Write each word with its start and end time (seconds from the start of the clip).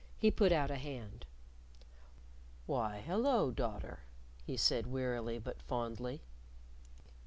He 0.17 0.31
put 0.31 0.51
out 0.51 0.71
a 0.71 0.77
hand. 0.77 1.27
"Why, 2.65 3.01
hello, 3.05 3.51
daughter," 3.51 3.99
he 4.43 4.57
said 4.57 4.87
wearily, 4.87 5.37
but 5.37 5.61
fondly. 5.61 6.23